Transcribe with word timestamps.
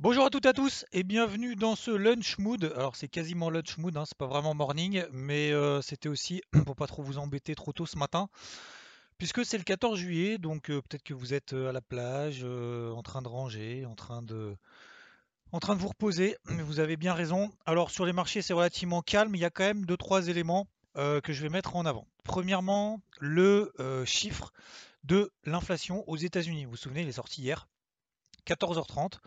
Bonjour 0.00 0.26
à 0.26 0.30
toutes 0.30 0.44
et 0.44 0.48
à 0.48 0.52
tous 0.52 0.84
et 0.90 1.04
bienvenue 1.04 1.54
dans 1.54 1.76
ce 1.76 1.92
lunch 1.92 2.38
mood. 2.38 2.72
Alors 2.74 2.96
c'est 2.96 3.06
quasiment 3.06 3.48
lunch 3.48 3.78
mood, 3.78 3.96
hein, 3.96 4.02
c'est 4.04 4.18
pas 4.18 4.26
vraiment 4.26 4.52
morning, 4.52 5.04
mais 5.12 5.52
euh, 5.52 5.82
c'était 5.82 6.08
aussi 6.08 6.42
pour 6.66 6.74
pas 6.74 6.88
trop 6.88 7.04
vous 7.04 7.18
embêter 7.18 7.54
trop 7.54 7.72
tôt 7.72 7.86
ce 7.86 7.96
matin. 7.96 8.28
Puisque 9.18 9.44
c'est 9.44 9.56
le 9.56 9.62
14 9.62 9.96
juillet, 9.96 10.36
donc 10.36 10.68
euh, 10.68 10.82
peut-être 10.82 11.04
que 11.04 11.14
vous 11.14 11.32
êtes 11.32 11.52
euh, 11.52 11.68
à 11.68 11.72
la 11.72 11.80
plage, 11.80 12.42
en 12.44 13.02
train 13.04 13.22
de 13.22 13.28
ranger, 13.28 13.86
en 13.86 13.94
train 13.94 14.20
de, 14.20 14.56
en 15.52 15.60
train 15.60 15.76
de 15.76 15.80
vous 15.80 15.88
reposer. 15.88 16.36
Vous 16.46 16.80
avez 16.80 16.96
bien 16.96 17.14
raison. 17.14 17.52
Alors 17.64 17.92
sur 17.92 18.04
les 18.04 18.12
marchés, 18.12 18.42
c'est 18.42 18.52
relativement 18.52 19.00
calme. 19.00 19.36
Il 19.36 19.40
y 19.40 19.44
a 19.44 19.50
quand 19.50 19.64
même 19.64 19.86
deux 19.86 19.96
trois 19.96 20.26
éléments 20.26 20.66
que 20.96 21.32
je 21.32 21.40
vais 21.40 21.50
mettre 21.50 21.76
en 21.76 21.86
avant. 21.86 22.08
Premièrement, 22.24 23.00
le 23.20 23.72
chiffre 24.06 24.52
de 25.04 25.30
l'inflation 25.44 26.02
aux 26.08 26.16
États-Unis. 26.16 26.64
Vous 26.64 26.72
vous 26.72 26.76
souvenez, 26.76 27.02
il 27.02 27.08
est 27.08 27.12
sorti 27.12 27.42
hier, 27.42 27.68
14h30. 28.46 29.20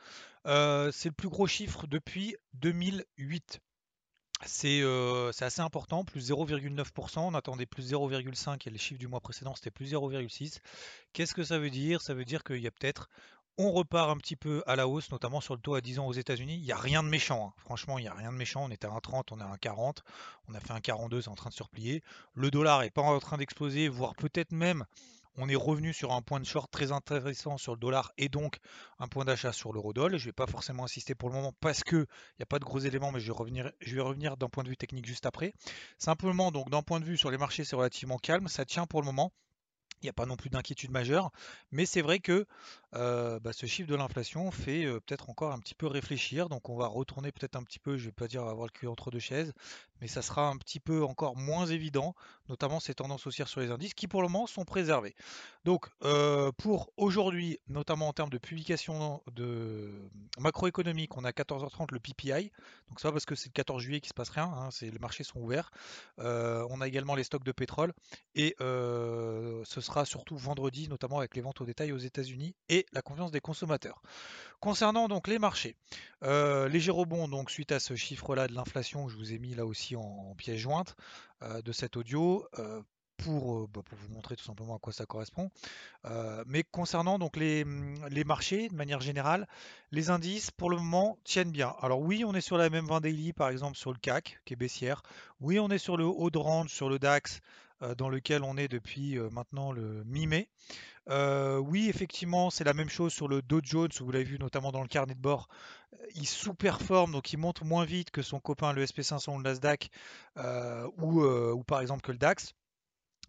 Euh, 0.46 0.92
c'est 0.92 1.10
le 1.10 1.16
plus 1.16 1.30
gros 1.30 1.48
chiffre 1.48 1.88
depuis 1.88 2.36
2008. 2.54 3.60
C'est 4.46 4.82
euh, 4.82 5.32
c'est 5.32 5.46
assez 5.46 5.62
important, 5.62 6.06
plus 6.06 6.30
0,9%. 6.30 7.20
On 7.20 7.34
attendait 7.34 7.66
plus 7.66 7.92
0,5 7.92 8.68
et 8.68 8.70
le 8.70 8.78
chiffre 8.78 9.00
du 9.00 9.08
mois 9.08 9.20
précédent 9.20 9.56
c'était 9.56 9.72
plus 9.72 9.94
0,6. 9.94 10.60
Qu'est-ce 11.14 11.34
que 11.34 11.44
ça 11.44 11.58
veut 11.58 11.72
dire? 11.72 12.02
Ça 12.02 12.14
veut 12.14 12.26
dire 12.26 12.44
qu'il 12.44 12.62
y 12.62 12.68
a 12.68 12.72
peut-être, 12.72 13.10
on 13.58 13.72
repart 13.72 14.12
un 14.12 14.18
petit 14.18 14.36
peu 14.36 14.62
à 14.68 14.76
la 14.76 14.88
hausse, 14.88 15.10
notamment 15.12 15.42
sur 15.42 15.56
le 15.56 15.62
taux 15.62 15.74
à 15.74 15.82
10 15.82 15.98
ans 16.00 16.06
aux 16.06 16.14
États-Unis. 16.14 16.56
Il 16.56 16.64
n'y 16.64 16.72
a 16.72 16.78
rien 16.78 17.02
de 17.02 17.10
méchant, 17.10 17.48
hein. 17.48 17.54
franchement, 17.58 17.98
il 17.98 18.04
n'y 18.04 18.08
a 18.08 18.14
rien 18.14 18.32
de 18.32 18.38
méchant. 18.38 18.64
On 18.64 18.70
était 18.70 18.86
à 18.86 18.92
1,30, 18.92 19.24
on 19.32 19.40
est 19.40 19.44
à 19.44 19.56
1,40, 19.56 19.98
on 20.48 20.54
a 20.54 20.60
fait 20.60 20.74
un 20.74 20.82
42, 20.82 21.24
c'est 21.24 21.30
en 21.30 21.36
train 21.36 21.50
de 21.50 21.56
se 21.56 21.64
replier. 21.64 22.04
Le 22.36 22.52
dollar 22.52 22.84
est 22.84 22.92
pas 22.92 23.02
en 23.02 23.20
train 23.20 23.38
d'exploser, 23.38 23.90
voire 23.90 24.16
peut-être 24.16 24.52
même 24.52 24.86
on 25.38 25.48
est 25.48 25.56
revenu 25.56 25.94
sur 25.94 26.12
un 26.12 26.22
point 26.22 26.40
de 26.40 26.46
short 26.46 26.70
très 26.72 26.92
intéressant 26.92 27.58
sur 27.58 27.74
le 27.74 27.80
dollar 27.80 28.12
et 28.18 28.28
donc 28.28 28.58
un 29.00 29.08
point 29.08 29.24
d'achat 29.24 29.54
sur 29.54 29.72
l'eurodoll. 29.72 30.18
Je 30.18 30.24
ne 30.24 30.30
vais 30.30 30.34
pas 30.34 30.48
forcément 30.48 30.84
insister 30.84 31.16
pour 31.16 31.30
le 31.30 31.36
moment 31.36 31.54
parce 31.60 31.84
qu'il 31.84 32.00
n'y 32.40 32.44
a 32.44 32.48
pas 32.48 32.60
de 32.60 32.66
gros 32.66 32.80
éléments, 32.80 33.12
mais 33.12 33.20
je 33.20 33.28
vais 33.28 33.38
revenir, 33.38 33.72
je 33.80 33.96
vais 33.96 34.02
revenir 34.02 34.36
d'un 34.38 34.50
point 34.50 34.64
de 34.64 34.70
vue 34.70 34.78
technique 34.78 35.06
juste 35.06 35.26
après. 35.26 35.54
Simplement, 35.98 36.52
donc 36.52 36.70
d'un 36.70 36.82
point 36.82 37.00
de 37.00 37.06
vue 37.06 37.18
sur 37.18 37.32
les 37.32 37.38
marchés, 37.38 37.64
c'est 37.64 37.76
relativement 37.76 38.18
calme. 38.18 38.48
Ça 38.48 38.66
tient 38.66 38.88
pour 38.88 39.02
le 39.02 39.06
moment. 39.06 39.32
Il 40.02 40.06
n'y 40.06 40.10
a 40.10 40.14
pas 40.14 40.26
non 40.26 40.36
plus 40.36 40.50
d'inquiétude 40.50 40.92
majeure, 40.92 41.32
mais 41.72 41.88
c'est 41.88 42.02
vrai 42.02 42.20
que 42.20 42.46
bah, 42.94 43.52
ce 43.52 43.66
chiffre 43.66 43.90
de 43.90 43.96
l'inflation 43.96 44.52
fait 44.52 44.86
peut-être 45.06 45.30
encore 45.30 45.52
un 45.52 45.60
petit 45.60 45.76
peu 45.76 45.88
réfléchir. 45.88 46.50
Donc 46.50 46.70
on 46.70 46.76
va 46.76 46.88
retourner 46.88 47.32
peut-être 47.32 47.56
un 47.56 47.64
petit 47.64 47.80
peu, 47.80 47.98
je 47.98 48.04
ne 48.04 48.10
vais 48.10 48.14
pas 48.14 48.28
dire 48.28 48.44
avoir 48.44 48.68
le 48.68 48.72
cul 48.72 48.88
entre 48.88 49.12
deux 49.12 49.20
chaises, 49.20 49.54
mais 50.00 50.08
ça 50.08 50.22
sera 50.22 50.48
un 50.50 50.58
petit 50.58 50.80
peu 50.80 51.04
encore 51.04 51.36
moins 51.36 51.66
évident, 51.66 52.16
notamment 52.48 52.80
ces 52.80 52.94
tendances 52.94 53.26
haussières 53.26 53.48
sur 53.48 53.60
les 53.60 53.72
indices 53.72 53.94
qui 53.96 54.08
pour 54.08 54.22
le 54.22 54.28
moment 54.28 54.46
sont 54.46 54.66
préservées. 54.66 55.16
Donc 55.66 55.90
pour 56.58 56.94
aujourd'hui, 56.98 57.60
notamment 57.68 58.08
en 58.08 58.14
termes 58.14 58.30
de 58.30 58.38
publication 58.38 59.24
de 59.32 60.07
macroéconomique, 60.40 61.18
on 61.18 61.24
a 61.24 61.30
à 61.30 61.32
14h30 61.32 61.92
le 61.92 62.00
PPI. 62.00 62.52
Donc 62.90 63.00
ça 63.00 63.12
parce 63.12 63.26
que 63.26 63.36
c'est 63.36 63.50
le 63.50 63.54
14 63.54 63.82
juillet 63.82 64.02
qui 64.02 64.10
se 64.10 64.14
passe 64.14 64.30
rien, 64.30 64.46
hein, 64.46 64.70
les 64.82 65.00
marchés 65.00 65.24
sont 65.24 65.40
ouverts. 65.40 65.72
on 66.18 66.82
a 66.82 66.88
également 66.88 67.16
les 67.16 67.24
stocks 67.24 67.44
de 67.44 67.52
pétrole 67.52 67.94
et 68.36 68.56
ce 68.60 69.82
sera 69.82 70.06
surtout 70.06 70.38
vendredi, 70.38 70.88
notamment 70.88 71.20
avec 71.20 71.36
les 71.36 71.42
ventes 71.42 71.62
au 71.62 71.66
détail 71.66 71.92
aux 71.92 71.98
États-Unis 71.98 72.56
et 72.70 72.86
la 72.94 73.02
confiance 73.02 73.32
des 73.32 73.42
consommateurs. 73.42 74.02
Concernant 74.60 75.08
donc 75.08 75.28
les 75.28 75.40
marchés, 75.40 75.76
euh, 76.24 76.68
léger 76.68 76.92
rebond 76.92 77.28
donc 77.28 77.52
suite 77.52 77.72
à 77.72 77.80
ce 77.80 77.96
chiffre-là 77.96 78.48
de 78.48 78.54
l'inflation, 78.54 79.08
je 79.08 79.16
vous 79.16 79.34
ai 79.34 79.40
mis 79.40 79.54
là 79.54 79.66
aussi 79.66 79.96
en, 79.96 80.02
en 80.02 80.36
pièce 80.36 80.58
jointe 80.58 80.96
euh, 81.44 81.62
de 81.62 81.72
cet 81.72 81.98
audio. 81.98 82.46
Euh, 83.20 83.24
pour, 83.24 83.68
bah, 83.68 83.82
pour, 83.84 83.98
vous 83.98 84.14
montrer 84.14 84.36
tout 84.36 84.44
simplement 84.44 84.76
à 84.76 84.80
quoi 84.80 84.94
ça 84.94 85.06
correspond. 85.06 85.50
Euh, 86.06 86.44
mais 86.48 86.64
concernant 86.64 87.20
donc 87.20 87.38
les, 87.38 87.66
les, 88.10 88.24
marchés, 88.24 88.70
de 88.70 88.76
manière 88.76 89.02
générale, 89.02 89.48
les 89.92 90.10
indices 90.10 90.52
pour 90.52 90.70
le 90.70 90.78
moment 90.78 91.18
tiennent 91.24 91.52
bien. 91.52 91.76
Alors 91.82 92.00
oui, 92.00 92.24
on 92.26 92.34
est 92.34 92.42
sur 92.42 92.58
la 92.58 92.70
même 92.70 92.86
20 92.86 93.02
daily 93.02 93.34
par 93.34 93.50
exemple 93.50 93.78
sur 93.78 93.92
le 93.92 94.00
CAC 94.00 94.40
qui 94.46 94.54
est 94.54 94.58
baissière. 94.58 95.02
Oui, 95.40 95.60
on 95.60 95.70
est 95.70 95.78
sur 95.78 95.98
le 95.98 96.06
haut 96.06 96.30
de 96.30 96.38
range 96.38 96.70
sur 96.70 96.90
le 96.90 97.00
DAX 97.00 97.42
euh, 97.82 97.96
dans 97.96 98.10
lequel 98.10 98.44
on 98.44 98.58
est 98.58 98.68
depuis 98.68 99.18
maintenant 99.32 99.72
le 99.72 100.04
mi-mai. 100.06 100.48
Oui, 101.10 101.88
effectivement, 101.90 102.50
c'est 102.50 102.66
la 102.66 102.74
même 102.74 102.90
chose 102.90 103.14
sur 103.14 103.28
le 103.28 103.42
Dow 103.42 103.62
Jones, 103.64 103.90
vous 104.00 104.12
l'avez 104.12 104.26
vu 104.26 104.40
notamment 104.40 104.72
dans 104.72 104.82
le 104.82 104.88
carnet 104.88 105.16
de 105.16 105.22
bord. 105.22 105.48
Il 106.16 106.28
sous-performe, 106.28 107.14
donc 107.14 107.32
il 107.32 107.38
monte 107.38 107.62
moins 107.64 107.86
vite 107.86 108.12
que 108.12 108.22
son 108.22 108.40
copain 108.40 108.74
le 108.74 108.84
SP500 108.84 109.34
ou 109.34 109.38
le 109.38 109.44
Nasdaq, 109.44 109.90
ou, 110.98 111.64
par 111.64 111.80
exemple 111.82 112.02
que 112.02 112.12
le 112.12 112.18
DAX. 112.18 112.54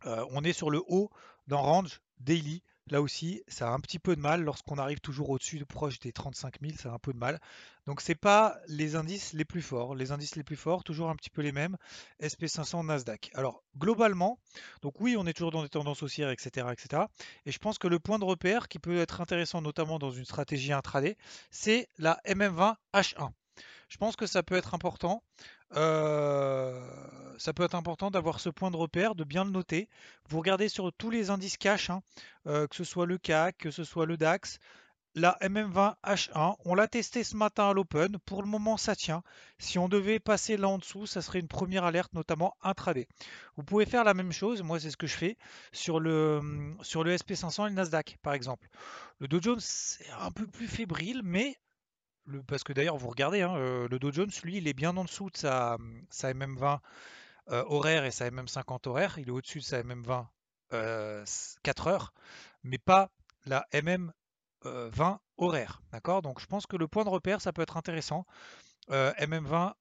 On 0.04 0.44
est 0.44 0.52
sur 0.52 0.70
le 0.70 0.82
haut 0.86 1.10
d'un 1.46 1.56
range 1.56 2.00
daily 2.20 2.62
Là 2.90 3.02
aussi, 3.02 3.42
ça 3.48 3.68
a 3.68 3.72
un 3.72 3.80
petit 3.80 3.98
peu 3.98 4.16
de 4.16 4.20
mal 4.20 4.42
lorsqu'on 4.42 4.78
arrive 4.78 5.00
toujours 5.00 5.28
au-dessus, 5.30 5.62
proche 5.66 5.98
des 5.98 6.12
35 6.12 6.60
000, 6.62 6.72
ça 6.78 6.90
a 6.90 6.94
un 6.94 6.98
peu 6.98 7.12
de 7.12 7.18
mal. 7.18 7.38
Donc 7.86 8.00
c'est 8.00 8.14
pas 8.14 8.56
les 8.66 8.96
indices 8.96 9.34
les 9.34 9.44
plus 9.44 9.60
forts. 9.60 9.94
Les 9.94 10.10
indices 10.10 10.36
les 10.36 10.42
plus 10.42 10.56
forts, 10.56 10.84
toujours 10.84 11.10
un 11.10 11.16
petit 11.16 11.28
peu 11.28 11.42
les 11.42 11.52
mêmes, 11.52 11.76
SP500, 12.22 12.86
Nasdaq. 12.86 13.30
Alors 13.34 13.62
globalement, 13.76 14.38
donc 14.80 15.00
oui, 15.00 15.16
on 15.18 15.26
est 15.26 15.34
toujours 15.34 15.50
dans 15.50 15.62
des 15.62 15.68
tendances 15.68 16.02
haussières, 16.02 16.30
etc., 16.30 16.68
etc. 16.72 17.02
Et 17.44 17.52
je 17.52 17.58
pense 17.58 17.78
que 17.78 17.88
le 17.88 17.98
point 17.98 18.18
de 18.18 18.24
repère 18.24 18.68
qui 18.68 18.78
peut 18.78 18.98
être 18.98 19.20
intéressant, 19.20 19.60
notamment 19.60 19.98
dans 19.98 20.10
une 20.10 20.24
stratégie 20.24 20.72
intraday, 20.72 21.16
c'est 21.50 21.88
la 21.98 22.18
MM20 22.26 22.76
H1. 22.94 23.30
Je 23.88 23.96
pense 23.96 24.16
que 24.16 24.26
ça 24.26 24.42
peut 24.42 24.56
être 24.56 24.74
important. 24.74 25.22
Euh, 25.76 26.80
ça 27.38 27.52
peut 27.52 27.62
être 27.64 27.74
important 27.74 28.10
d'avoir 28.10 28.40
ce 28.40 28.48
point 28.48 28.70
de 28.70 28.76
repère, 28.76 29.14
de 29.14 29.24
bien 29.24 29.44
le 29.44 29.50
noter. 29.50 29.88
Vous 30.28 30.38
regardez 30.38 30.68
sur 30.68 30.92
tous 30.92 31.10
les 31.10 31.30
indices 31.30 31.56
cash, 31.56 31.90
hein, 31.90 32.02
euh, 32.46 32.66
que 32.66 32.76
ce 32.76 32.84
soit 32.84 33.06
le 33.06 33.18
CAC, 33.18 33.56
que 33.58 33.70
ce 33.70 33.84
soit 33.84 34.06
le 34.06 34.16
DAX, 34.16 34.58
la 35.14 35.36
MM20H1, 35.40 36.56
on 36.64 36.74
l'a 36.74 36.86
testé 36.86 37.24
ce 37.24 37.36
matin 37.36 37.70
à 37.70 37.72
l'open. 37.72 38.18
Pour 38.24 38.42
le 38.42 38.48
moment, 38.48 38.76
ça 38.76 38.94
tient. 38.94 39.22
Si 39.58 39.78
on 39.78 39.88
devait 39.88 40.20
passer 40.20 40.56
là 40.56 40.68
en 40.68 40.78
dessous, 40.78 41.06
ça 41.06 41.22
serait 41.22 41.40
une 41.40 41.48
première 41.48 41.84
alerte, 41.84 42.12
notamment 42.12 42.54
intraday. 42.62 43.08
Vous 43.56 43.64
pouvez 43.64 43.86
faire 43.86 44.04
la 44.04 44.14
même 44.14 44.32
chose, 44.32 44.62
moi 44.62 44.78
c'est 44.78 44.90
ce 44.90 44.96
que 44.96 45.06
je 45.06 45.16
fais, 45.16 45.36
sur 45.72 45.98
le, 45.98 46.40
sur 46.82 47.04
le 47.04 47.16
SP500 47.16 47.66
et 47.66 47.70
le 47.70 47.74
Nasdaq, 47.74 48.18
par 48.22 48.34
exemple. 48.34 48.68
Le 49.18 49.28
Dow 49.28 49.40
Jones, 49.42 49.60
c'est 49.60 50.08
un 50.20 50.30
peu 50.30 50.46
plus 50.46 50.68
fébrile, 50.68 51.22
mais 51.24 51.58
parce 52.46 52.64
que 52.64 52.72
d'ailleurs, 52.72 52.96
vous 52.96 53.08
regardez, 53.08 53.42
hein, 53.42 53.56
euh, 53.56 53.88
le 53.88 53.98
Dow 53.98 54.12
Jones, 54.12 54.30
lui, 54.42 54.58
il 54.58 54.68
est 54.68 54.74
bien 54.74 54.96
en 54.96 55.04
dessous 55.04 55.30
de 55.30 55.36
sa, 55.36 55.78
sa 56.10 56.32
MM20 56.32 56.78
euh, 57.50 57.64
horaire 57.66 58.04
et 58.04 58.10
sa 58.10 58.30
MM50 58.30 58.88
horaire. 58.88 59.18
Il 59.18 59.28
est 59.28 59.32
au-dessus 59.32 59.60
de 59.60 59.64
sa 59.64 59.82
MM20 59.82 60.26
euh, 60.72 61.24
4 61.62 61.86
heures, 61.86 62.12
mais 62.62 62.78
pas 62.78 63.10
la 63.46 63.66
MM20 63.72 65.18
horaire. 65.38 65.82
D'accord? 65.92 66.22
Donc 66.22 66.40
je 66.40 66.46
pense 66.46 66.66
que 66.66 66.76
le 66.76 66.88
point 66.88 67.04
de 67.04 67.10
repère, 67.10 67.40
ça 67.40 67.52
peut 67.52 67.62
être 67.62 67.76
intéressant. 67.76 68.26
MM20 68.90 69.74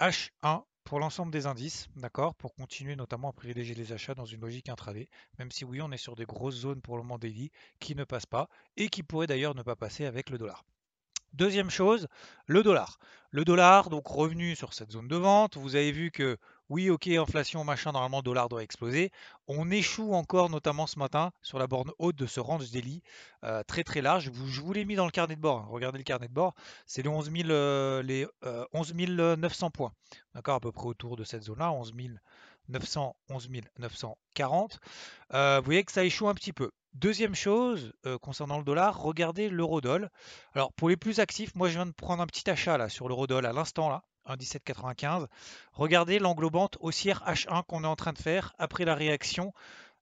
H1 0.00 0.64
pour 0.84 0.98
l'ensemble 1.00 1.32
des 1.32 1.46
indices, 1.46 1.88
d'accord, 1.96 2.34
pour 2.34 2.54
continuer 2.54 2.94
notamment 2.94 3.30
à 3.30 3.32
privilégier 3.32 3.74
les 3.74 3.92
achats 3.92 4.14
dans 4.14 4.26
une 4.26 4.40
logique 4.40 4.68
intraday, 4.68 5.08
même 5.38 5.50
si 5.50 5.64
oui, 5.64 5.80
on 5.80 5.90
est 5.92 5.96
sur 5.96 6.14
des 6.14 6.26
grosses 6.26 6.56
zones 6.56 6.82
pour 6.82 6.96
le 6.96 7.02
moment 7.02 7.18
daily 7.18 7.50
qui 7.80 7.94
ne 7.94 8.04
passent 8.04 8.26
pas 8.26 8.48
et 8.76 8.88
qui 8.88 9.02
pourraient 9.02 9.26
d'ailleurs 9.26 9.54
ne 9.54 9.62
pas 9.62 9.76
passer 9.76 10.04
avec 10.04 10.30
le 10.30 10.36
dollar. 10.36 10.64
Deuxième 11.34 11.68
chose, 11.68 12.06
le 12.46 12.62
dollar. 12.62 12.96
Le 13.30 13.44
dollar, 13.44 13.90
donc 13.90 14.06
revenu 14.06 14.54
sur 14.54 14.72
cette 14.72 14.92
zone 14.92 15.08
de 15.08 15.16
vente. 15.16 15.56
Vous 15.56 15.74
avez 15.74 15.90
vu 15.90 16.12
que 16.12 16.38
oui, 16.68 16.90
ok, 16.90 17.08
inflation, 17.08 17.64
machin, 17.64 17.90
normalement 17.90 18.18
le 18.18 18.22
dollar 18.22 18.48
doit 18.48 18.62
exploser. 18.62 19.10
On 19.48 19.68
échoue 19.72 20.14
encore, 20.14 20.48
notamment 20.48 20.86
ce 20.86 20.96
matin, 20.96 21.32
sur 21.42 21.58
la 21.58 21.66
borne 21.66 21.90
haute 21.98 22.14
de 22.14 22.26
ce 22.26 22.38
range 22.38 22.70
daily 22.70 23.02
euh, 23.42 23.64
très 23.64 23.82
très 23.82 24.00
large. 24.00 24.30
Je 24.46 24.60
vous 24.60 24.72
l'ai 24.72 24.84
mis 24.84 24.94
dans 24.94 25.06
le 25.06 25.10
carnet 25.10 25.34
de 25.34 25.40
bord. 25.40 25.58
Hein. 25.58 25.66
Regardez 25.70 25.98
le 25.98 26.04
carnet 26.04 26.28
de 26.28 26.32
bord. 26.32 26.54
C'est 26.86 27.02
les 27.02 27.08
11, 27.08 27.28
euh, 27.50 28.00
les, 28.04 28.28
11 28.72 28.94
euh, 28.96 29.34
900 29.34 29.70
points. 29.70 29.92
D'accord, 30.36 30.54
à 30.54 30.60
peu 30.60 30.70
près 30.70 30.86
autour 30.86 31.16
de 31.16 31.24
cette 31.24 31.42
zone-là, 31.42 31.72
11 31.72 31.94
900, 32.68 33.16
11 33.28 33.50
940. 33.80 34.78
vous 35.32 35.64
voyez 35.64 35.82
que 35.82 35.90
ça 35.90 36.04
échoue 36.04 36.28
un 36.28 36.34
petit 36.34 36.52
peu. 36.52 36.70
Deuxième 36.94 37.34
chose, 37.34 37.92
euh, 38.06 38.18
concernant 38.18 38.56
le 38.56 38.62
dollar, 38.62 39.02
regardez 39.02 39.48
l'eurodoll. 39.48 40.10
Alors 40.54 40.72
pour 40.72 40.88
les 40.88 40.96
plus 40.96 41.18
actifs, 41.18 41.52
moi 41.56 41.68
je 41.68 41.74
viens 41.74 41.86
de 41.86 41.90
prendre 41.90 42.22
un 42.22 42.26
petit 42.26 42.48
achat 42.48 42.78
là 42.78 42.88
sur 42.88 43.08
l'eurodoll 43.08 43.46
à 43.46 43.52
l'instant 43.52 43.88
là, 43.88 44.04
1,1795. 44.28 45.26
Regardez 45.72 46.20
l'englobante 46.20 46.78
haussière 46.78 47.24
H1 47.26 47.64
qu'on 47.64 47.82
est 47.82 47.88
en 47.88 47.96
train 47.96 48.12
de 48.12 48.18
faire 48.18 48.54
après 48.58 48.84
la 48.84 48.94
réaction 48.94 49.52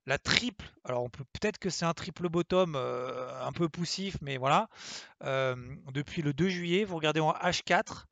la 0.05 0.19
triple, 0.19 0.67
alors 0.85 1.05
on 1.05 1.09
peut 1.09 1.25
peut-être 1.33 1.59
que 1.59 1.71
c'est 1.71 1.85
un 1.85 1.94
triple 1.94 2.29
bottom 2.29 2.75
un 2.75 3.53
peu 3.53 3.69
poussif, 3.69 4.17
mais 4.21 4.37
voilà, 4.37 4.69
depuis 5.23 6.23
le 6.23 6.33
2 6.33 6.49
juillet, 6.49 6.85
vous 6.85 6.97
regardez 6.97 7.21
en 7.21 7.31
H4, 7.31 8.06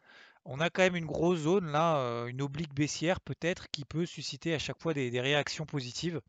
on 0.45 0.61
a 0.61 0.71
quand 0.71 0.83
même 0.83 0.95
une 0.95 1.07
grosse 1.07 1.41
zone 1.41 1.73
là, 1.73 1.97
une 2.29 2.43
oblique 2.43 2.73
baissière 2.75 3.21
peut-être, 3.21 3.69
qui 3.73 3.85
peut 3.85 4.07
susciter 4.07 4.55
à 4.55 4.61
chaque 4.61 4.81
fois 4.81 4.95
des 4.95 5.21
réactions 5.21 5.67
positives. 5.67 6.21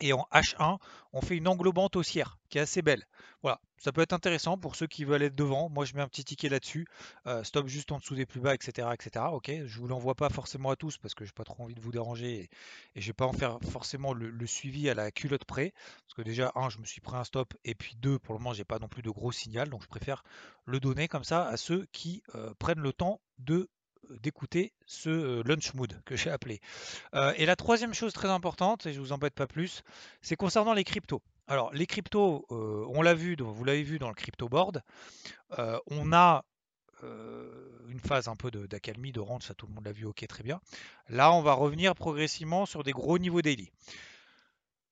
Et 0.00 0.12
en 0.12 0.26
H1, 0.32 0.78
on 1.12 1.20
fait 1.20 1.36
une 1.36 1.48
englobante 1.48 1.96
haussière 1.96 2.38
qui 2.48 2.58
est 2.58 2.60
assez 2.60 2.82
belle. 2.82 3.06
Voilà, 3.42 3.60
ça 3.78 3.92
peut 3.92 4.00
être 4.00 4.12
intéressant 4.12 4.58
pour 4.58 4.76
ceux 4.76 4.86
qui 4.86 5.04
veulent 5.04 5.22
être 5.22 5.34
devant. 5.34 5.68
Moi, 5.68 5.84
je 5.84 5.94
mets 5.94 6.02
un 6.02 6.08
petit 6.08 6.24
ticket 6.24 6.48
là-dessus. 6.48 6.86
Euh, 7.26 7.44
stop 7.44 7.66
juste 7.66 7.92
en 7.92 7.98
dessous 7.98 8.14
des 8.14 8.26
plus 8.26 8.40
bas, 8.40 8.54
etc. 8.54 8.88
etc. 8.92 9.26
Ok, 9.32 9.50
je 9.64 9.78
vous 9.78 9.86
l'envoie 9.88 10.14
pas 10.14 10.28
forcément 10.28 10.70
à 10.70 10.76
tous 10.76 10.98
parce 10.98 11.14
que 11.14 11.24
j'ai 11.24 11.32
pas 11.32 11.44
trop 11.44 11.62
envie 11.62 11.74
de 11.74 11.80
vous 11.80 11.92
déranger 11.92 12.48
et, 12.94 13.00
je 13.00 13.06
vais 13.06 13.12
pas 13.12 13.26
en 13.26 13.32
faire 13.32 13.58
forcément 13.70 14.12
le, 14.12 14.46
suivi 14.46 14.88
à 14.90 14.94
la 14.94 15.10
culotte 15.10 15.44
près. 15.44 15.72
Parce 16.06 16.14
que 16.14 16.22
déjà, 16.22 16.52
un, 16.54 16.68
je 16.68 16.78
me 16.78 16.84
suis 16.84 17.00
pris 17.00 17.16
un 17.16 17.24
stop 17.24 17.54
et 17.64 17.74
puis 17.74 17.96
deux, 17.96 18.18
pour 18.18 18.34
le 18.34 18.40
moment, 18.40 18.54
j'ai 18.54 18.64
pas 18.64 18.78
non 18.78 18.88
plus 18.88 19.02
de 19.02 19.10
gros 19.10 19.32
signal. 19.32 19.68
Donc, 19.68 19.82
je 19.82 19.88
préfère 19.88 20.24
le 20.64 20.80
donner 20.80 21.08
comme 21.08 21.24
ça 21.24 21.46
à 21.46 21.56
ceux 21.56 21.86
qui 21.92 22.22
euh, 22.34 22.52
prennent 22.58 22.80
le 22.80 22.92
temps 22.92 23.20
de 23.38 23.68
d'écouter 24.22 24.72
ce 24.86 25.08
euh, 25.10 25.42
lunch 25.44 25.74
mood 25.74 26.00
que 26.04 26.16
j'ai 26.16 26.30
appelé. 26.30 26.60
Euh, 27.14 27.32
et 27.36 27.46
la 27.46 27.56
troisième 27.56 27.94
chose 27.94 28.12
très 28.12 28.28
importante, 28.28 28.86
et 28.86 28.92
je 28.92 29.00
vous 29.00 29.12
embête 29.12 29.34
pas 29.34 29.46
plus, 29.46 29.82
c'est 30.22 30.36
concernant 30.36 30.74
les 30.74 30.84
cryptos. 30.84 31.22
Alors 31.46 31.72
les 31.72 31.86
cryptos, 31.86 32.46
euh, 32.50 32.84
on 32.88 33.02
l'a 33.02 33.14
vu, 33.14 33.36
vous 33.38 33.64
l'avez 33.64 33.82
vu 33.82 33.98
dans 33.98 34.08
le 34.08 34.14
crypto 34.14 34.48
board, 34.48 34.82
on 35.90 36.12
a 36.12 36.44
une 37.02 38.00
phase 38.00 38.26
un 38.26 38.34
peu 38.34 38.50
d'accalmie, 38.50 39.12
de, 39.12 39.20
rente, 39.20 39.42
ça 39.42 39.54
tout 39.54 39.66
le 39.66 39.74
monde 39.74 39.84
l'a 39.84 39.92
vu, 39.92 40.06
ok 40.06 40.26
très 40.26 40.42
bien. 40.42 40.60
Là 41.08 41.32
on 41.32 41.42
va 41.42 41.52
revenir 41.52 41.94
progressivement 41.94 42.66
sur 42.66 42.82
des 42.82 42.92
gros 42.92 43.18
niveaux 43.18 43.42
daily. 43.42 43.70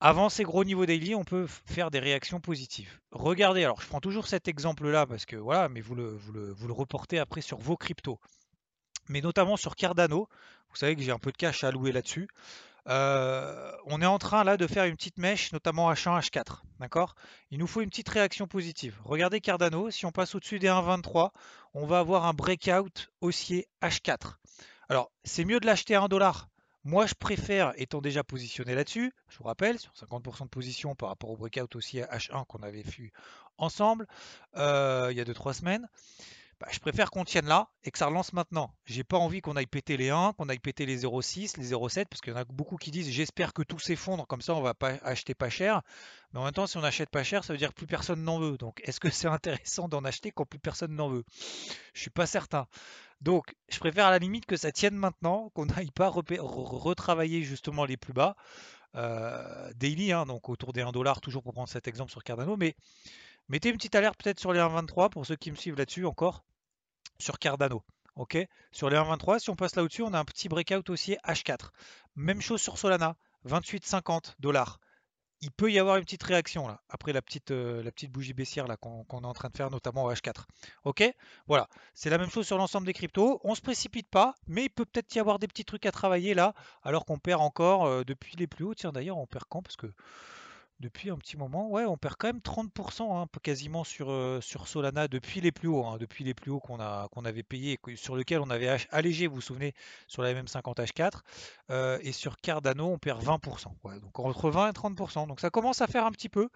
Avant 0.00 0.28
ces 0.28 0.44
gros 0.44 0.64
niveaux 0.64 0.86
daily, 0.86 1.14
on 1.14 1.24
peut 1.24 1.46
faire 1.46 1.90
des 1.90 1.98
réactions 1.98 2.38
positives. 2.40 3.00
Regardez, 3.10 3.64
alors 3.64 3.80
je 3.80 3.86
prends 3.88 4.00
toujours 4.00 4.26
cet 4.26 4.46
exemple-là 4.48 5.06
parce 5.06 5.24
que 5.24 5.34
voilà, 5.34 5.68
mais 5.68 5.80
vous 5.80 5.94
le 5.94 6.72
reportez 6.72 7.18
après 7.18 7.40
sur 7.40 7.58
vos 7.58 7.76
cryptos 7.76 8.20
mais 9.08 9.20
notamment 9.20 9.56
sur 9.56 9.76
Cardano. 9.76 10.28
Vous 10.70 10.76
savez 10.76 10.96
que 10.96 11.02
j'ai 11.02 11.12
un 11.12 11.18
peu 11.18 11.32
de 11.32 11.36
cash 11.36 11.64
à 11.64 11.68
allouer 11.68 11.92
là-dessus. 11.92 12.28
Euh, 12.86 13.72
on 13.86 14.02
est 14.02 14.06
en 14.06 14.18
train 14.18 14.44
là 14.44 14.56
de 14.56 14.66
faire 14.66 14.84
une 14.84 14.96
petite 14.96 15.18
mèche, 15.18 15.52
notamment 15.52 15.90
H1, 15.92 16.20
H4. 16.20 16.62
D'accord? 16.80 17.14
Il 17.50 17.58
nous 17.58 17.66
faut 17.66 17.80
une 17.80 17.88
petite 17.88 18.08
réaction 18.08 18.46
positive. 18.46 18.98
Regardez 19.04 19.40
Cardano, 19.40 19.90
si 19.90 20.04
on 20.04 20.12
passe 20.12 20.34
au-dessus 20.34 20.58
des 20.58 20.68
1,23, 20.68 21.30
on 21.72 21.86
va 21.86 22.00
avoir 22.00 22.26
un 22.26 22.34
breakout 22.34 23.10
haussier 23.20 23.68
H4. 23.82 24.34
Alors, 24.88 25.10
c'est 25.24 25.44
mieux 25.44 25.60
de 25.60 25.66
l'acheter 25.66 25.94
à 25.94 26.02
1 26.02 26.08
dollar. 26.08 26.48
Moi, 26.86 27.06
je 27.06 27.14
préfère, 27.14 27.72
étant 27.76 28.02
déjà 28.02 28.22
positionné 28.22 28.74
là-dessus, 28.74 29.14
je 29.28 29.38
vous 29.38 29.44
rappelle, 29.44 29.78
sur 29.78 29.92
50% 29.94 30.44
de 30.44 30.48
position 30.48 30.94
par 30.94 31.08
rapport 31.08 31.30
au 31.30 31.36
breakout 31.36 31.74
haussier 31.74 32.02
H1 32.02 32.44
qu'on 32.44 32.62
avait 32.62 32.82
vu 32.82 33.10
ensemble 33.56 34.06
euh, 34.56 35.08
il 35.10 35.16
y 35.16 35.20
a 35.20 35.24
2-3 35.24 35.54
semaines. 35.54 35.88
Bah, 36.64 36.70
je 36.72 36.78
préfère 36.78 37.10
qu'on 37.10 37.24
tienne 37.24 37.44
là 37.44 37.68
et 37.84 37.90
que 37.90 37.98
ça 37.98 38.06
relance 38.06 38.32
maintenant. 38.32 38.74
J'ai 38.86 39.04
pas 39.04 39.18
envie 39.18 39.42
qu'on 39.42 39.54
aille 39.54 39.66
péter 39.66 39.98
les 39.98 40.08
1, 40.08 40.32
qu'on 40.32 40.48
aille 40.48 40.58
péter 40.58 40.86
les 40.86 41.02
0,6, 41.02 41.58
les 41.58 41.72
0,7, 41.72 42.06
parce 42.06 42.22
qu'il 42.22 42.32
y 42.32 42.36
en 42.36 42.38
a 42.38 42.44
beaucoup 42.46 42.76
qui 42.76 42.90
disent 42.90 43.10
j'espère 43.10 43.52
que 43.52 43.62
tout 43.62 43.78
s'effondre, 43.78 44.26
comme 44.26 44.40
ça 44.40 44.54
on 44.54 44.62
va 44.62 44.72
pas 44.72 44.94
acheter 45.02 45.34
pas 45.34 45.50
cher. 45.50 45.82
Mais 46.32 46.40
en 46.40 46.44
même 46.44 46.54
temps, 46.54 46.66
si 46.66 46.78
on 46.78 46.82
achète 46.82 47.10
pas 47.10 47.22
cher, 47.22 47.44
ça 47.44 47.52
veut 47.52 47.58
dire 47.58 47.68
que 47.68 47.74
plus 47.74 47.86
personne 47.86 48.24
n'en 48.24 48.38
veut. 48.38 48.56
Donc 48.56 48.80
est-ce 48.84 48.98
que 48.98 49.10
c'est 49.10 49.28
intéressant 49.28 49.88
d'en 49.88 50.04
acheter 50.06 50.30
quand 50.30 50.46
plus 50.46 50.58
personne 50.58 50.94
n'en 50.94 51.10
veut? 51.10 51.24
Je 51.92 52.00
suis 52.00 52.10
pas 52.10 52.24
certain. 52.24 52.66
Donc 53.20 53.54
je 53.68 53.78
préfère 53.78 54.06
à 54.06 54.10
la 54.10 54.18
limite 54.18 54.46
que 54.46 54.56
ça 54.56 54.72
tienne 54.72 54.96
maintenant, 54.96 55.50
qu'on 55.50 55.66
n'aille 55.66 55.90
pas 55.90 56.08
retravailler 56.08 57.42
justement 57.42 57.84
les 57.84 57.98
plus 57.98 58.14
bas. 58.14 58.36
Euh, 58.94 59.70
daily, 59.74 60.12
hein, 60.12 60.24
donc 60.24 60.48
autour 60.48 60.72
des 60.72 60.80
1 60.80 60.92
dollar, 60.92 61.20
toujours 61.20 61.42
pour 61.42 61.52
prendre 61.52 61.68
cet 61.68 61.88
exemple 61.88 62.10
sur 62.10 62.22
Cardano, 62.24 62.56
mais 62.56 62.74
mettez 63.50 63.68
une 63.68 63.76
petite 63.76 63.96
alerte 63.96 64.16
peut-être 64.22 64.40
sur 64.40 64.54
les 64.54 64.60
1,23 64.60 65.10
pour 65.10 65.26
ceux 65.26 65.36
qui 65.36 65.50
me 65.50 65.56
suivent 65.56 65.76
là-dessus 65.76 66.06
encore 66.06 66.42
sur 67.24 67.38
Cardano. 67.38 67.82
Ok? 68.16 68.36
Sur 68.70 68.90
les 68.90 68.96
1.23, 68.96 69.40
si 69.40 69.50
on 69.50 69.56
passe 69.56 69.74
là 69.74 69.82
au-dessus, 69.82 70.02
on 70.02 70.12
a 70.12 70.18
un 70.18 70.24
petit 70.24 70.48
breakout 70.48 70.88
haussier 70.88 71.18
H4. 71.26 71.70
Même 72.14 72.40
chose 72.40 72.60
sur 72.60 72.78
Solana, 72.78 73.16
28,50 73.48 74.34
dollars. 74.38 74.78
Il 75.40 75.50
peut 75.50 75.70
y 75.70 75.78
avoir 75.78 75.96
une 75.96 76.04
petite 76.04 76.22
réaction 76.22 76.68
là, 76.68 76.80
après 76.88 77.12
la 77.12 77.20
petite, 77.20 77.50
euh, 77.50 77.82
la 77.82 77.90
petite 77.90 78.10
bougie 78.10 78.32
baissière 78.32 78.66
là 78.66 78.76
qu'on 78.78 79.04
est 79.04 79.26
en 79.26 79.32
train 79.34 79.50
de 79.50 79.56
faire, 79.56 79.70
notamment 79.70 80.04
au 80.04 80.12
H4. 80.12 80.44
Ok? 80.84 81.04
Voilà, 81.48 81.68
c'est 81.92 82.08
la 82.08 82.16
même 82.18 82.30
chose 82.30 82.46
sur 82.46 82.56
l'ensemble 82.56 82.86
des 82.86 82.94
cryptos. 82.94 83.40
On 83.42 83.54
se 83.54 83.60
précipite 83.60 84.08
pas, 84.08 84.34
mais 84.46 84.64
il 84.64 84.70
peut 84.70 84.86
peut-être 84.86 85.14
y 85.14 85.18
avoir 85.18 85.38
des 85.38 85.48
petits 85.48 85.64
trucs 85.64 85.84
à 85.84 85.92
travailler 85.92 86.34
là, 86.34 86.54
alors 86.82 87.04
qu'on 87.04 87.18
perd 87.18 87.42
encore 87.42 87.84
euh, 87.84 88.04
depuis 88.04 88.36
les 88.36 88.46
plus 88.46 88.64
hauts. 88.64 88.74
Tiens, 88.74 88.92
d'ailleurs, 88.92 89.18
on 89.18 89.26
perd 89.26 89.44
quand? 89.48 89.60
Parce 89.60 89.76
que 89.76 89.92
depuis 90.80 91.10
un 91.10 91.16
petit 91.16 91.36
moment, 91.36 91.70
ouais, 91.70 91.84
on 91.84 91.96
perd 91.96 92.16
quand 92.18 92.28
même 92.28 92.38
30% 92.38 93.22
hein, 93.22 93.26
quasiment 93.42 93.84
sur, 93.84 94.38
sur 94.42 94.68
Solana 94.68 95.08
depuis 95.08 95.40
les 95.40 95.52
plus 95.52 95.68
hauts, 95.68 95.84
hein, 95.84 95.98
depuis 95.98 96.24
les 96.24 96.34
plus 96.34 96.50
hauts 96.50 96.60
qu'on 96.60 96.80
a 96.80 97.08
qu'on 97.12 97.24
avait 97.24 97.42
payé, 97.42 97.78
sur 97.94 98.16
lequel 98.16 98.40
on 98.40 98.50
avait 98.50 98.76
allégé, 98.90 99.26
vous 99.26 99.36
vous 99.36 99.40
souvenez, 99.40 99.74
sur 100.08 100.22
la 100.22 100.34
MM50 100.34 100.76
H4, 100.76 101.20
euh, 101.70 101.98
et 102.02 102.12
sur 102.12 102.36
Cardano, 102.38 102.86
on 102.86 102.98
perd 102.98 103.22
20%. 103.22 104.00
donc 104.00 104.18
entre 104.18 104.50
20 104.50 104.68
et 104.68 104.72
30%. 104.72 105.28
Donc 105.28 105.40
ça 105.40 105.50
commence 105.50 105.80
à 105.80 105.86
faire 105.86 106.06
un 106.06 106.12
petit 106.12 106.28
peu, 106.28 106.48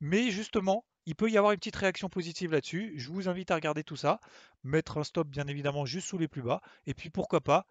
mais 0.00 0.30
justement, 0.30 0.84
il 1.06 1.14
peut 1.14 1.30
y 1.30 1.36
avoir 1.36 1.52
une 1.52 1.58
petite 1.58 1.76
réaction 1.76 2.08
positive 2.08 2.52
là-dessus. 2.52 2.94
Je 2.96 3.10
vous 3.10 3.28
invite 3.28 3.50
à 3.50 3.56
regarder 3.56 3.82
tout 3.82 3.96
ça, 3.96 4.20
mettre 4.62 4.98
un 4.98 5.04
stop 5.04 5.28
bien 5.28 5.46
évidemment 5.48 5.84
juste 5.84 6.08
sous 6.08 6.18
les 6.18 6.28
plus 6.28 6.42
bas, 6.42 6.60
et 6.86 6.94
puis 6.94 7.10
pourquoi 7.10 7.40
pas, 7.40 7.66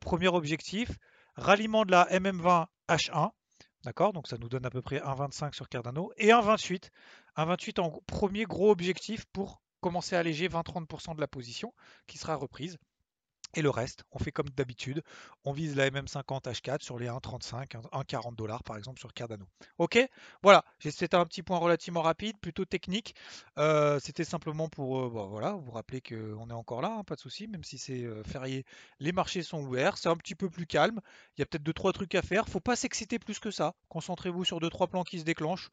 premier 0.00 0.28
objectif, 0.28 0.90
ralliement 1.36 1.84
de 1.84 1.92
la 1.92 2.06
MM20 2.06 2.66
H1 2.88 3.30
D'accord? 3.84 4.12
Donc 4.12 4.28
ça 4.28 4.38
nous 4.38 4.48
donne 4.48 4.64
à 4.66 4.70
peu 4.70 4.82
près 4.82 4.98
1,25 4.98 5.54
sur 5.54 5.68
Cardano 5.68 6.12
et 6.16 6.28
1,28. 6.28 6.90
1,28 7.36 7.80
en 7.80 7.90
premier 8.06 8.44
gros 8.44 8.70
objectif 8.70 9.24
pour 9.32 9.62
commencer 9.80 10.14
à 10.14 10.20
alléger 10.20 10.48
20-30% 10.48 11.16
de 11.16 11.20
la 11.20 11.28
position 11.28 11.74
qui 12.06 12.18
sera 12.18 12.36
reprise. 12.36 12.78
Et 13.54 13.62
le 13.62 13.70
reste, 13.70 14.04
on 14.12 14.18
fait 14.18 14.32
comme 14.32 14.48
d'habitude, 14.50 15.02
on 15.44 15.52
vise 15.52 15.76
la 15.76 15.90
MM50 15.90 16.44
H4 16.44 16.82
sur 16.82 16.98
les 16.98 17.08
1,35, 17.08 17.72
1,40 17.92 18.34
dollars 18.34 18.62
par 18.62 18.78
exemple 18.78 18.98
sur 18.98 19.12
Cardano. 19.12 19.46
Ok? 19.78 19.98
Voilà, 20.42 20.64
c'était 20.78 21.14
un 21.16 21.26
petit 21.26 21.42
point 21.42 21.58
relativement 21.58 22.00
rapide, 22.00 22.38
plutôt 22.40 22.64
technique. 22.64 23.14
Euh, 23.58 23.98
c'était 24.00 24.24
simplement 24.24 24.68
pour 24.68 25.00
euh, 25.00 25.08
voilà, 25.08 25.52
vous 25.52 25.70
rappeler 25.70 26.00
qu'on 26.00 26.48
est 26.48 26.54
encore 26.54 26.80
là, 26.80 26.96
hein, 26.98 27.04
pas 27.04 27.14
de 27.14 27.20
souci, 27.20 27.46
même 27.46 27.64
si 27.64 27.76
c'est 27.76 28.04
euh, 28.04 28.22
férié, 28.22 28.64
les 29.00 29.12
marchés 29.12 29.42
sont 29.42 29.60
ouverts, 29.60 29.98
c'est 29.98 30.08
un 30.08 30.16
petit 30.16 30.34
peu 30.34 30.48
plus 30.48 30.66
calme. 30.66 31.00
Il 31.36 31.40
y 31.40 31.42
a 31.42 31.46
peut-être 31.46 31.64
2-3 31.64 31.92
trucs 31.92 32.14
à 32.14 32.22
faire, 32.22 32.48
faut 32.48 32.60
pas 32.60 32.76
s'exciter 32.76 33.18
plus 33.18 33.38
que 33.38 33.50
ça. 33.50 33.74
Concentrez-vous 33.88 34.44
sur 34.44 34.60
2-3 34.60 34.88
plans 34.88 35.04
qui 35.04 35.18
se 35.20 35.24
déclenchent. 35.24 35.70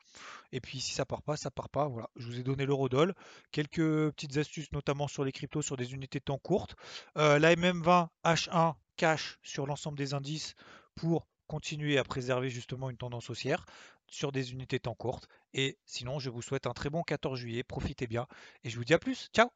Et 0.51 0.59
puis 0.59 0.79
si 0.81 0.93
ça 0.93 1.05
part 1.05 1.21
pas, 1.21 1.37
ça 1.37 1.51
part 1.51 1.69
pas. 1.69 1.87
Voilà, 1.87 2.09
je 2.17 2.25
vous 2.25 2.39
ai 2.39 2.43
donné 2.43 2.65
l'eurodoll, 2.65 3.13
quelques 3.51 4.11
petites 4.11 4.37
astuces 4.37 4.71
notamment 4.73 5.07
sur 5.07 5.23
les 5.23 5.31
cryptos 5.31 5.61
sur 5.61 5.77
des 5.77 5.93
unités 5.93 6.19
de 6.19 6.25
temps 6.25 6.37
courtes. 6.37 6.75
la 7.15 7.55
MM 7.55 7.68
M20 7.71 8.07
H1 8.23 8.75
cash 8.97 9.37
sur 9.43 9.65
l'ensemble 9.65 9.97
des 9.97 10.13
indices 10.13 10.55
pour 10.95 11.27
continuer 11.47 11.97
à 11.97 12.03
préserver 12.03 12.49
justement 12.49 12.89
une 12.89 12.97
tendance 12.97 13.29
haussière 13.29 13.65
sur 14.07 14.31
des 14.31 14.51
unités 14.51 14.79
temps 14.79 14.95
courtes. 14.95 15.27
Et 15.53 15.77
sinon, 15.85 16.19
je 16.19 16.29
vous 16.29 16.41
souhaite 16.41 16.67
un 16.67 16.73
très 16.73 16.89
bon 16.89 17.03
14 17.03 17.39
juillet. 17.39 17.63
Profitez 17.63 18.07
bien 18.07 18.27
et 18.63 18.69
je 18.69 18.77
vous 18.77 18.83
dis 18.83 18.93
à 18.93 18.99
plus. 18.99 19.29
Ciao 19.33 19.49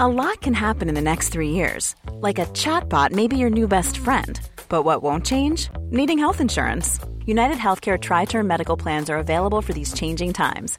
A 0.00 0.08
lot 0.08 0.40
can 0.40 0.54
happen 0.54 0.88
in 0.88 0.94
the 0.94 1.00
next 1.00 1.28
three 1.28 1.50
years. 1.50 1.94
Like 2.20 2.40
a 2.40 2.46
chatbot 2.46 3.12
may 3.12 3.28
be 3.28 3.36
your 3.36 3.50
new 3.50 3.68
best 3.68 3.98
friend. 3.98 4.40
But 4.68 4.84
what 4.84 5.02
won't 5.02 5.24
change? 5.24 5.68
Needing 5.90 6.18
health 6.18 6.40
insurance. 6.40 6.98
United 7.26 7.58
Healthcare 7.58 7.98
Tri 8.00 8.24
Term 8.24 8.46
Medical 8.46 8.76
Plans 8.76 9.08
are 9.08 9.18
available 9.18 9.60
for 9.62 9.72
these 9.72 9.92
changing 9.92 10.32
times. 10.32 10.78